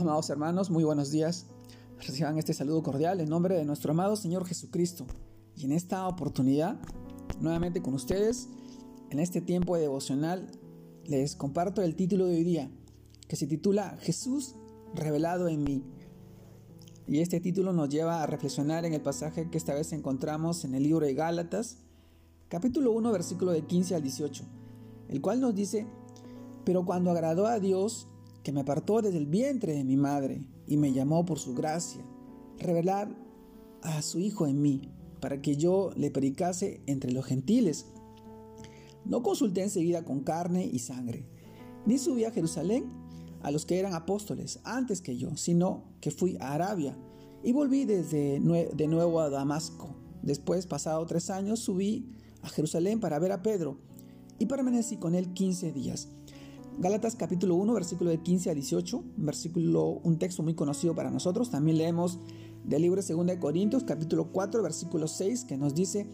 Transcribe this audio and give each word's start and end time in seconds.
Amados 0.00 0.30
hermanos, 0.30 0.70
muy 0.70 0.82
buenos 0.82 1.10
días. 1.10 1.44
Reciban 1.98 2.38
este 2.38 2.54
saludo 2.54 2.82
cordial 2.82 3.20
en 3.20 3.28
nombre 3.28 3.54
de 3.54 3.66
nuestro 3.66 3.90
amado 3.90 4.16
Señor 4.16 4.46
Jesucristo. 4.46 5.04
Y 5.56 5.66
en 5.66 5.72
esta 5.72 6.08
oportunidad, 6.08 6.80
nuevamente 7.38 7.82
con 7.82 7.92
ustedes, 7.92 8.48
en 9.10 9.18
este 9.18 9.42
tiempo 9.42 9.76
de 9.76 9.82
devocional, 9.82 10.50
les 11.04 11.36
comparto 11.36 11.82
el 11.82 11.96
título 11.96 12.26
de 12.26 12.36
hoy 12.36 12.44
día, 12.44 12.70
que 13.28 13.36
se 13.36 13.46
titula 13.46 13.98
Jesús 14.00 14.54
revelado 14.94 15.48
en 15.48 15.64
mí. 15.64 15.84
Y 17.06 17.18
este 17.18 17.38
título 17.38 17.74
nos 17.74 17.90
lleva 17.90 18.22
a 18.22 18.26
reflexionar 18.26 18.86
en 18.86 18.94
el 18.94 19.02
pasaje 19.02 19.50
que 19.50 19.58
esta 19.58 19.74
vez 19.74 19.92
encontramos 19.92 20.64
en 20.64 20.74
el 20.74 20.84
libro 20.84 21.04
de 21.04 21.12
Gálatas, 21.12 21.76
capítulo 22.48 22.92
1, 22.92 23.12
versículo 23.12 23.52
de 23.52 23.66
15 23.66 23.96
al 23.96 24.02
18, 24.02 24.44
el 25.10 25.20
cual 25.20 25.42
nos 25.42 25.54
dice, 25.54 25.86
pero 26.64 26.86
cuando 26.86 27.10
agradó 27.10 27.46
a 27.46 27.60
Dios, 27.60 28.06
que 28.42 28.52
me 28.52 28.60
apartó 28.60 29.02
desde 29.02 29.18
el 29.18 29.26
vientre 29.26 29.74
de 29.74 29.84
mi 29.84 29.96
madre 29.96 30.46
y 30.66 30.76
me 30.76 30.92
llamó 30.92 31.24
por 31.24 31.38
su 31.38 31.54
gracia, 31.54 32.02
revelar 32.58 33.14
a 33.82 34.02
su 34.02 34.18
Hijo 34.18 34.46
en 34.46 34.62
mí, 34.62 34.92
para 35.20 35.42
que 35.42 35.56
yo 35.56 35.90
le 35.96 36.10
predicase 36.10 36.80
entre 36.86 37.12
los 37.12 37.24
gentiles. 37.24 37.86
No 39.04 39.22
consulté 39.22 39.62
enseguida 39.62 40.04
con 40.04 40.20
carne 40.20 40.64
y 40.64 40.78
sangre, 40.78 41.26
ni 41.86 41.98
subí 41.98 42.24
a 42.24 42.30
Jerusalén 42.30 42.90
a 43.42 43.50
los 43.50 43.64
que 43.64 43.78
eran 43.78 43.94
apóstoles 43.94 44.60
antes 44.64 45.00
que 45.00 45.16
yo, 45.16 45.36
sino 45.36 45.84
que 46.00 46.10
fui 46.10 46.36
a 46.40 46.52
Arabia 46.52 46.96
y 47.42 47.52
volví 47.52 47.84
desde 47.84 48.40
de 48.40 48.88
nuevo 48.88 49.20
a 49.20 49.30
Damasco. 49.30 49.94
Después, 50.22 50.66
pasado 50.66 51.06
tres 51.06 51.30
años, 51.30 51.60
subí 51.60 52.14
a 52.42 52.48
Jerusalén 52.48 53.00
para 53.00 53.18
ver 53.18 53.32
a 53.32 53.42
Pedro 53.42 53.78
y 54.38 54.46
permanecí 54.46 54.96
con 54.96 55.14
él 55.14 55.32
quince 55.32 55.72
días. 55.72 56.08
Gálatas 56.78 57.14
capítulo 57.14 57.56
1, 57.56 57.74
versículo 57.74 58.10
de 58.10 58.18
15 58.18 58.50
a 58.50 58.54
18, 58.54 59.04
versículo, 59.16 60.00
un 60.02 60.18
texto 60.18 60.42
muy 60.42 60.54
conocido 60.54 60.94
para 60.94 61.10
nosotros. 61.10 61.50
También 61.50 61.78
leemos 61.78 62.18
del 62.64 62.82
libro 62.82 63.02
de 63.02 63.14
2 63.14 63.26
de 63.26 63.38
Corintios 63.38 63.84
capítulo 63.84 64.32
4, 64.32 64.62
versículo 64.62 65.08
6, 65.08 65.44
que 65.44 65.56
nos 65.56 65.74
dice, 65.74 66.06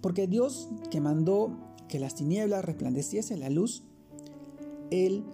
porque 0.00 0.26
Dios 0.26 0.68
que 0.90 1.00
mandó 1.00 1.50
que 1.88 1.98
las 1.98 2.14
tinieblas 2.14 2.64
resplandeciesen 2.64 3.40
la 3.40 3.50
luz, 3.50 3.82
Él 4.90 5.24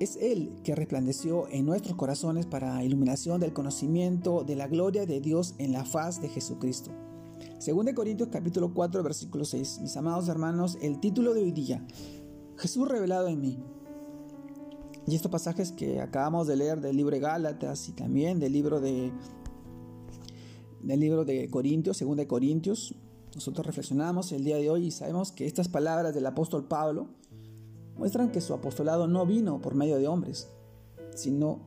es 0.00 0.16
Él 0.16 0.50
que 0.64 0.74
resplandeció 0.74 1.46
en 1.50 1.66
nuestros 1.66 1.94
corazones 1.94 2.46
para 2.46 2.82
iluminación 2.82 3.38
del 3.38 3.52
conocimiento 3.52 4.44
de 4.44 4.56
la 4.56 4.66
gloria 4.66 5.06
de 5.06 5.20
Dios 5.20 5.54
en 5.58 5.72
la 5.72 5.84
faz 5.84 6.20
de 6.20 6.28
Jesucristo. 6.28 6.90
2 7.64 7.84
de 7.84 7.94
Corintios 7.94 8.30
capítulo 8.32 8.72
4, 8.72 9.02
versículo 9.02 9.44
6. 9.44 9.80
Mis 9.82 9.96
amados 9.96 10.28
hermanos, 10.28 10.78
el 10.80 10.98
título 10.98 11.34
de 11.34 11.42
hoy 11.42 11.52
día, 11.52 11.86
Jesús 12.56 12.88
revelado 12.88 13.28
en 13.28 13.40
mí. 13.40 13.58
Y 15.06 15.14
estos 15.14 15.30
pasajes 15.30 15.72
que 15.72 16.00
acabamos 16.00 16.46
de 16.46 16.56
leer 16.56 16.80
del 16.80 16.96
libro 16.96 17.14
de 17.14 17.20
Gálatas 17.20 17.88
y 17.88 17.92
también 17.92 18.38
del 18.38 18.52
libro 18.52 18.80
de 18.80 19.12
del 20.82 21.00
libro 21.00 21.24
de 21.24 21.50
Corintios, 21.50 21.98
según 21.98 22.16
de 22.16 22.26
Corintios, 22.26 22.94
nosotros 23.34 23.66
reflexionamos 23.66 24.32
el 24.32 24.44
día 24.44 24.56
de 24.56 24.70
hoy 24.70 24.86
y 24.86 24.90
sabemos 24.90 25.30
que 25.30 25.46
estas 25.46 25.68
palabras 25.68 26.14
del 26.14 26.26
apóstol 26.26 26.66
Pablo 26.66 27.08
muestran 27.96 28.32
que 28.32 28.40
su 28.40 28.54
apostolado 28.54 29.06
no 29.06 29.26
vino 29.26 29.60
por 29.60 29.74
medio 29.74 29.98
de 29.98 30.08
hombres, 30.08 30.48
sino 31.14 31.60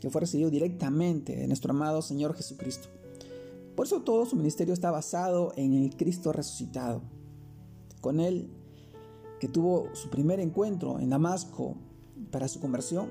que 0.00 0.08
fue 0.08 0.22
recibido 0.22 0.50
directamente 0.50 1.36
de 1.36 1.46
nuestro 1.46 1.72
amado 1.72 2.00
Señor 2.00 2.34
Jesucristo. 2.34 2.88
Por 3.74 3.86
eso 3.86 4.02
todo 4.02 4.24
su 4.24 4.36
ministerio 4.36 4.72
está 4.72 4.90
basado 4.90 5.52
en 5.56 5.74
el 5.74 5.96
Cristo 5.96 6.32
resucitado. 6.32 7.02
Con 8.00 8.20
él, 8.20 8.50
que 9.40 9.48
tuvo 9.48 9.88
su 9.94 10.08
primer 10.10 10.40
encuentro 10.40 11.00
en 11.00 11.10
Damasco 11.10 11.76
para 12.30 12.48
su 12.48 12.60
conversión, 12.60 13.10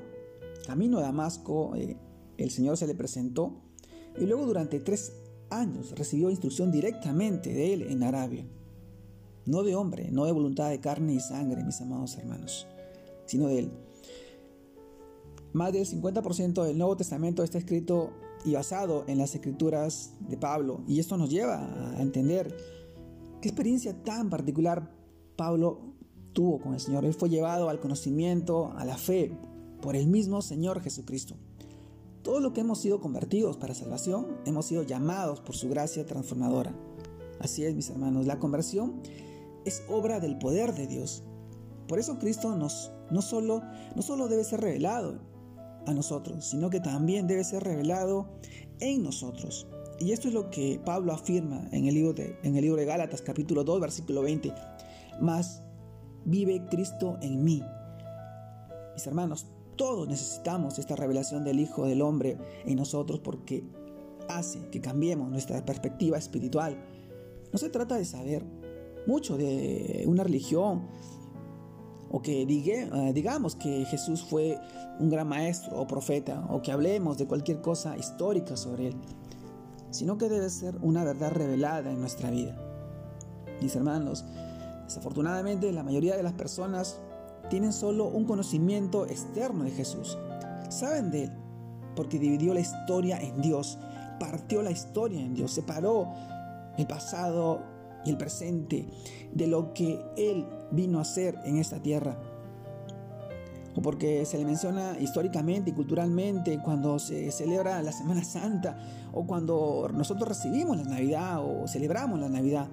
camino 0.66 1.00
a 1.00 1.02
Damasco, 1.02 1.76
eh, 1.76 1.98
el 2.38 2.52
Señor 2.52 2.78
se 2.78 2.88
le 2.88 2.96
presentó 2.96 3.62
y 4.20 4.26
luego 4.26 4.46
durante 4.46 4.80
tres 4.80 5.14
años 5.50 5.92
recibió 5.98 6.30
instrucción 6.30 6.72
directamente 6.72 7.54
de 7.54 7.74
él 7.74 7.82
en 7.84 8.04
Arabia. 8.04 8.46
No 9.46 9.64
de 9.64 9.76
hombre, 9.76 10.10
no 10.12 10.26
de 10.26 10.32
voluntad 10.32 10.70
de 10.70 10.80
carne 10.80 11.14
y 11.14 11.20
sangre, 11.20 11.64
mis 11.64 11.82
amados 11.82 12.18
hermanos, 12.18 12.68
sino 13.26 13.48
de 13.48 13.60
él. 13.60 13.72
Más 15.54 15.74
del 15.74 15.86
50% 15.86 16.64
del 16.64 16.78
Nuevo 16.78 16.96
Testamento 16.96 17.44
está 17.44 17.58
escrito 17.58 18.12
y 18.46 18.54
basado 18.54 19.04
en 19.08 19.18
las 19.18 19.34
escrituras 19.34 20.14
de 20.20 20.38
Pablo. 20.38 20.84
Y 20.88 21.00
esto 21.00 21.18
nos 21.18 21.30
lleva 21.30 21.96
a 21.96 22.02
entender 22.02 22.56
qué 23.42 23.50
experiencia 23.50 24.04
tan 24.04 24.30
particular 24.30 24.92
Pablo 25.36 25.96
con 26.62 26.74
el 26.74 26.80
Señor. 26.80 27.06
Él 27.06 27.14
fue 27.14 27.30
llevado 27.30 27.70
al 27.70 27.80
conocimiento, 27.80 28.72
a 28.78 28.86
la 28.86 28.98
fe, 28.98 29.32
por 29.82 29.96
el 29.96 30.08
mismo 30.08 30.42
Señor 30.42 30.82
Jesucristo. 30.82 31.36
Todo 32.24 32.40
lo 32.40 32.54
que 32.54 32.62
hemos 32.62 32.80
sido 32.80 33.00
convertidos 33.00 33.58
para 33.58 33.74
salvación, 33.74 34.28
hemos 34.46 34.66
sido 34.66 34.84
llamados 34.84 35.42
por 35.42 35.56
su 35.56 35.70
gracia 35.70 36.06
transformadora. 36.06 36.74
Así 37.40 37.64
es, 37.64 37.76
mis 37.76 37.90
hermanos, 37.90 38.26
la 38.26 38.40
conversión 38.40 39.02
es 39.66 39.84
obra 39.90 40.20
del 40.20 40.38
poder 40.38 40.74
de 40.74 40.88
Dios. 40.88 41.24
Por 41.88 42.00
eso 42.00 42.20
Cristo 42.20 42.56
nos, 42.56 42.92
no, 43.10 43.22
solo, 43.22 43.62
no 43.96 44.02
solo 44.02 44.28
debe 44.28 44.44
ser 44.44 44.62
revelado 44.62 45.20
a 45.86 45.94
nosotros, 45.94 46.46
sino 46.46 46.70
que 46.70 46.80
también 46.80 47.28
debe 47.28 47.44
ser 47.44 47.64
revelado 47.64 48.28
en 48.80 49.04
nosotros. 49.04 49.68
Y 50.00 50.12
esto 50.12 50.28
es 50.28 50.34
lo 50.34 50.50
que 50.50 50.80
Pablo 50.86 51.14
afirma 51.14 51.68
en 51.72 51.86
el 51.86 51.96
libro 51.96 52.14
de, 52.14 52.38
en 52.44 52.56
el 52.56 52.62
libro 52.62 52.78
de 52.78 52.86
Gálatas 52.86 53.22
capítulo 53.22 53.64
2 53.64 53.82
versículo 53.82 54.22
20. 54.22 54.54
Más 55.20 55.64
vive 56.26 56.66
Cristo 56.70 57.18
en 57.22 57.44
mí. 57.44 57.64
Mis 58.94 59.08
hermanos, 59.08 59.48
todos 59.76 60.08
necesitamos 60.08 60.78
esta 60.78 60.96
revelación 60.96 61.44
del 61.44 61.60
Hijo 61.60 61.86
del 61.86 62.02
Hombre 62.02 62.38
en 62.66 62.76
nosotros 62.76 63.20
porque 63.20 63.64
hace 64.28 64.70
que 64.70 64.82
cambiemos 64.82 65.30
nuestra 65.30 65.64
perspectiva 65.66 66.18
espiritual. 66.18 66.78
No 67.52 67.58
se 67.58 67.70
trata 67.70 67.96
de 67.96 68.06
saber 68.06 68.46
mucho 69.08 69.38
de 69.38 70.04
una 70.08 70.24
religión 70.24 70.88
o 72.12 72.22
que 72.22 72.42
eh, 72.42 73.14
digamos 73.14 73.56
que 73.56 73.86
Jesús 73.86 74.24
fue 74.24 74.60
un 75.00 75.10
gran 75.10 75.28
maestro 75.28 75.80
o 75.80 75.88
profeta 75.88 76.46
o 76.50 76.62
que 76.62 76.72
hablemos 76.72 77.18
de 77.18 77.28
cualquier 77.28 77.62
cosa 77.62 77.98
histórica 77.98 78.58
sobre 78.58 78.88
él, 78.88 78.96
sino 79.92 80.18
que 80.18 80.30
debe 80.30 80.50
ser 80.50 80.78
una 80.82 81.04
verdad 81.04 81.32
revelada 81.32 81.92
en 81.92 82.00
nuestra 82.00 82.30
vida. 82.30 82.58
Mis 83.62 83.76
hermanos, 83.76 84.26
Desafortunadamente, 84.90 85.72
la 85.72 85.84
mayoría 85.84 86.18
de 86.18 86.24
las 86.24 86.34
personas 86.34 87.00
tienen 87.52 87.74
solo 87.74 88.06
un 88.06 88.26
conocimiento 88.26 89.06
externo 89.06 89.64
de 89.64 89.70
Jesús. 89.70 90.18
Saben 90.70 91.12
de 91.12 91.26
Él 91.26 91.32
porque 91.96 92.18
dividió 92.18 92.56
la 92.56 92.62
historia 92.62 93.20
en 93.22 93.40
Dios, 93.40 93.78
partió 94.20 94.64
la 94.64 94.72
historia 94.72 95.22
en 95.22 95.36
Dios, 95.36 95.52
separó 95.52 96.12
el 96.76 96.88
pasado 96.88 97.62
y 98.04 98.10
el 98.10 98.18
presente 98.18 98.88
de 99.32 99.46
lo 99.46 99.76
que 99.76 100.02
Él 100.18 100.48
vino 100.72 100.98
a 100.98 101.04
hacer 101.04 101.38
en 101.46 101.58
esta 101.58 101.80
tierra. 101.84 102.18
O 103.76 103.84
porque 103.84 104.26
se 104.26 104.40
le 104.40 104.46
menciona 104.46 104.98
históricamente 105.00 105.70
y 105.70 105.74
culturalmente 105.74 106.60
cuando 106.64 106.98
se 106.98 107.32
celebra 107.32 107.84
la 107.84 107.92
Semana 107.92 108.24
Santa 108.24 108.76
o 109.14 109.28
cuando 109.28 109.88
nosotros 109.94 110.28
recibimos 110.28 110.78
la 110.78 110.84
Navidad 110.84 111.44
o 111.44 111.68
celebramos 111.68 112.20
la 112.20 112.30
Navidad. 112.30 112.68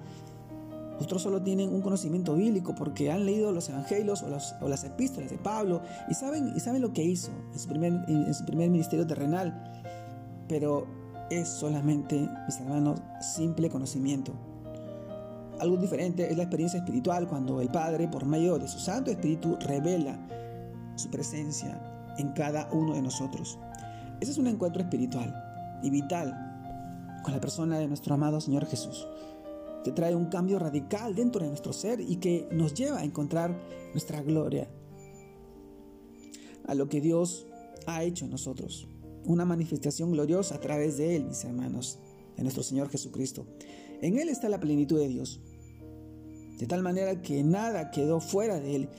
Otros 0.99 1.21
solo 1.21 1.41
tienen 1.41 1.73
un 1.73 1.81
conocimiento 1.81 2.35
bíblico 2.35 2.73
porque 2.73 3.11
han 3.11 3.25
leído 3.25 3.51
los 3.51 3.69
evangelios 3.69 4.23
o, 4.23 4.67
las 4.67 4.83
epístolas 4.83 5.29
de 5.29 5.37
Pablo 5.37 5.81
y 6.09 6.15
saben, 6.15 6.53
y 6.55 6.59
saben 6.59 6.81
lo 6.81 6.91
que 6.91 7.03
hizo 7.03 7.31
en 7.53 7.59
su, 7.59 7.67
primer, 7.67 7.93
en 8.07 8.33
su 8.33 8.45
primer 8.45 8.69
ministerio 8.69 9.05
terrenal. 9.05 9.83
Pero 10.47 10.87
es 11.29 11.47
solamente, 11.47 12.27
mis 12.45 12.59
hermanos, 12.59 12.99
simple 13.21 13.69
conocimiento. 13.69 14.33
Algo 15.59 15.77
diferente 15.77 16.29
es 16.29 16.37
la 16.37 16.43
experiencia 16.43 16.79
espiritual 16.79 17.27
cuando 17.27 17.61
el 17.61 17.69
Padre, 17.69 18.07
por 18.07 18.25
medio 18.25 18.57
de 18.57 18.67
su 18.67 18.79
Santo 18.79 19.11
Espíritu, 19.11 19.57
revela 19.59 20.19
su 20.95 21.09
presencia 21.09 21.79
en 22.17 22.29
cada 22.29 22.69
uno 22.71 22.95
de 22.95 23.01
nosotros. 23.01 23.59
Ese 24.19 24.31
es 24.31 24.37
un 24.39 24.47
encuentro 24.47 24.81
espiritual 24.81 25.35
y 25.83 25.91
vital 25.91 26.33
con 27.23 27.33
la 27.33 27.39
persona 27.39 27.77
de 27.77 27.87
nuestro 27.87 28.15
amado 28.15 28.41
Señor 28.41 28.65
Jesús 28.65 29.07
que 29.83 29.91
trae 29.91 30.15
un 30.15 30.25
cambio 30.25 30.59
radical 30.59 31.15
dentro 31.15 31.41
de 31.41 31.49
nuestro 31.49 31.73
ser 31.73 32.01
y 32.01 32.17
que 32.17 32.47
nos 32.51 32.73
lleva 32.73 32.99
a 32.99 33.03
encontrar 33.03 33.57
nuestra 33.91 34.21
gloria, 34.21 34.69
a 36.65 36.75
lo 36.75 36.89
que 36.89 37.01
Dios 37.01 37.47
ha 37.85 38.03
hecho 38.03 38.25
en 38.25 38.31
nosotros. 38.31 38.87
Una 39.25 39.45
manifestación 39.45 40.11
gloriosa 40.11 40.55
a 40.55 40.59
través 40.59 40.97
de 40.97 41.15
Él, 41.15 41.25
mis 41.25 41.43
hermanos, 41.43 41.99
de 42.35 42.43
nuestro 42.43 42.63
Señor 42.63 42.89
Jesucristo. 42.89 43.45
En 44.01 44.17
Él 44.17 44.29
está 44.29 44.49
la 44.49 44.59
plenitud 44.59 44.99
de 44.99 45.07
Dios, 45.07 45.41
de 46.57 46.67
tal 46.67 46.81
manera 46.81 47.21
que 47.21 47.43
nada 47.43 47.91
quedó 47.91 48.19
fuera 48.19 48.59
de 48.59 48.75
Él. 48.75 48.89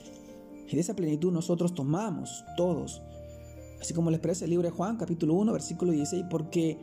Y 0.67 0.75
de 0.75 0.81
esa 0.81 0.95
plenitud 0.95 1.31
nosotros 1.31 1.73
tomamos 1.73 2.43
todos. 2.57 3.01
Así 3.81 3.93
como 3.93 4.11
le 4.11 4.17
expresa 4.17 4.45
el 4.45 4.51
libro 4.51 4.67
de 4.67 4.75
Juan, 4.75 4.97
capítulo 4.97 5.33
1, 5.35 5.53
versículo 5.53 5.91
16, 5.91 6.25
porque 6.29 6.77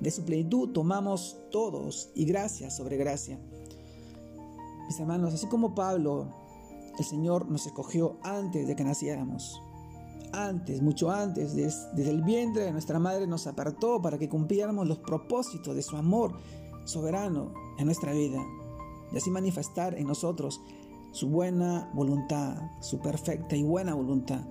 de 0.00 0.10
su 0.10 0.24
plenitud 0.24 0.70
tomamos 0.70 1.36
todos 1.50 2.10
y 2.14 2.24
gracia 2.24 2.70
sobre 2.70 2.96
gracia. 2.96 3.38
Mis 4.86 4.98
hermanos, 5.00 5.34
así 5.34 5.46
como 5.48 5.74
Pablo, 5.74 6.28
el 6.98 7.04
Señor 7.04 7.48
nos 7.50 7.66
escogió 7.66 8.16
antes 8.22 8.66
de 8.66 8.76
que 8.76 8.84
naciéramos. 8.84 9.60
antes, 10.32 10.82
mucho 10.82 11.10
antes, 11.10 11.54
desde 11.54 12.10
el 12.10 12.22
vientre 12.22 12.64
de 12.64 12.72
nuestra 12.72 12.98
madre 12.98 13.26
nos 13.26 13.46
apartó 13.46 14.02
para 14.02 14.18
que 14.18 14.28
cumpliéramos 14.28 14.86
los 14.86 14.98
propósitos 14.98 15.74
de 15.74 15.82
su 15.82 15.96
amor 15.96 16.38
soberano 16.84 17.54
en 17.78 17.86
nuestra 17.86 18.12
vida 18.12 18.44
y 19.10 19.16
así 19.16 19.30
manifestar 19.30 19.94
en 19.94 20.06
nosotros 20.06 20.60
su 21.12 21.28
buena 21.30 21.90
voluntad, 21.94 22.56
su 22.80 22.98
perfecta 22.98 23.56
y 23.56 23.62
buena 23.62 23.94
voluntad. 23.94 24.42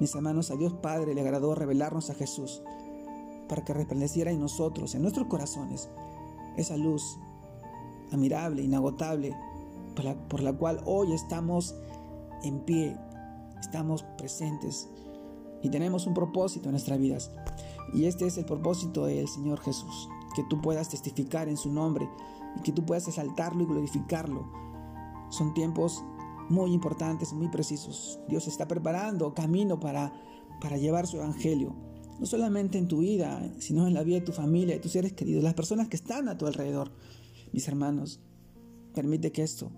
Mis 0.00 0.14
hermanos, 0.14 0.50
a 0.50 0.56
Dios 0.56 0.72
Padre 0.74 1.14
le 1.14 1.20
agradó 1.20 1.54
revelarnos 1.54 2.08
a 2.08 2.14
Jesús 2.14 2.62
para 3.48 3.64
que 3.64 3.74
resplandeciera 3.74 4.30
en 4.30 4.40
nosotros, 4.40 4.94
en 4.94 5.02
nuestros 5.02 5.26
corazones, 5.26 5.88
esa 6.56 6.76
luz 6.76 7.18
admirable, 8.12 8.62
inagotable, 8.62 9.34
por 9.94 10.04
la, 10.04 10.28
por 10.28 10.42
la 10.42 10.52
cual 10.52 10.80
hoy 10.84 11.12
estamos 11.12 11.74
en 12.42 12.60
pie, 12.60 12.96
estamos 13.60 14.02
presentes 14.16 14.88
y 15.62 15.70
tenemos 15.70 16.06
un 16.06 16.14
propósito 16.14 16.68
en 16.68 16.72
nuestras 16.72 16.98
vidas. 16.98 17.30
Y 17.92 18.04
este 18.04 18.26
es 18.26 18.36
el 18.38 18.44
propósito 18.44 19.06
del 19.06 19.28
Señor 19.28 19.60
Jesús, 19.60 20.08
que 20.34 20.42
tú 20.48 20.60
puedas 20.60 20.88
testificar 20.88 21.48
en 21.48 21.56
su 21.56 21.72
nombre 21.72 22.08
y 22.56 22.62
que 22.62 22.72
tú 22.72 22.84
puedas 22.84 23.08
exaltarlo 23.08 23.62
y 23.62 23.66
glorificarlo. 23.66 24.46
Son 25.30 25.54
tiempos 25.54 26.04
muy 26.48 26.72
importantes, 26.72 27.32
muy 27.32 27.48
precisos. 27.48 28.18
Dios 28.28 28.46
está 28.46 28.68
preparando 28.68 29.34
camino 29.34 29.80
para, 29.80 30.12
para 30.60 30.76
llevar 30.76 31.06
su 31.06 31.16
evangelio, 31.16 31.74
no 32.18 32.26
solamente 32.26 32.78
en 32.78 32.88
tu 32.88 32.98
vida, 32.98 33.52
sino 33.58 33.86
en 33.86 33.94
la 33.94 34.02
vida 34.02 34.16
de 34.16 34.26
tu 34.26 34.32
familia, 34.32 34.74
de 34.74 34.80
tus 34.80 34.92
seres 34.92 35.12
queridos, 35.12 35.42
las 35.42 35.54
personas 35.54 35.88
que 35.88 35.96
están 35.96 36.28
a 36.28 36.36
tu 36.36 36.46
alrededor. 36.46 36.90
Mis 37.52 37.68
hermanos, 37.68 38.20
permite 38.94 39.32
que 39.32 39.42
esto 39.42 39.70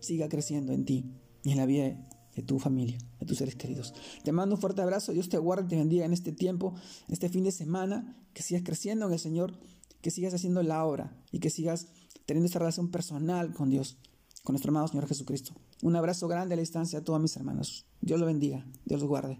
siga 0.00 0.28
creciendo 0.28 0.72
en 0.72 0.84
ti 0.84 1.04
y 1.42 1.52
en 1.52 1.56
la 1.56 1.66
vida 1.66 1.96
de 2.34 2.42
tu 2.42 2.58
familia, 2.58 2.98
de 3.18 3.26
tus 3.26 3.38
seres 3.38 3.56
queridos. 3.56 3.94
Te 4.22 4.32
mando 4.32 4.54
un 4.54 4.60
fuerte 4.60 4.82
abrazo, 4.82 5.12
Dios 5.12 5.28
te 5.28 5.38
guarde 5.38 5.64
y 5.64 5.68
te 5.68 5.76
bendiga 5.76 6.04
en 6.04 6.12
este 6.12 6.32
tiempo, 6.32 6.74
este 7.08 7.28
fin 7.28 7.44
de 7.44 7.52
semana, 7.52 8.16
que 8.34 8.42
sigas 8.42 8.62
creciendo 8.62 9.06
en 9.06 9.12
el 9.12 9.18
Señor, 9.18 9.58
que 10.02 10.10
sigas 10.10 10.34
haciendo 10.34 10.62
la 10.62 10.84
obra 10.84 11.16
y 11.32 11.38
que 11.38 11.48
sigas 11.48 11.88
teniendo 12.26 12.46
esta 12.46 12.58
relación 12.58 12.90
personal 12.90 13.54
con 13.54 13.70
Dios, 13.70 13.96
con 14.44 14.52
nuestro 14.52 14.70
amado 14.70 14.88
Señor 14.88 15.08
Jesucristo. 15.08 15.54
Un 15.82 15.96
abrazo 15.96 16.28
grande 16.28 16.54
a 16.54 16.56
la 16.56 16.60
distancia 16.60 16.98
a 16.98 17.04
todos 17.04 17.20
mis 17.20 17.36
hermanos. 17.36 17.86
Dios 18.02 18.20
lo 18.20 18.26
bendiga, 18.26 18.66
Dios 18.84 19.00
los 19.00 19.08
guarde. 19.08 19.38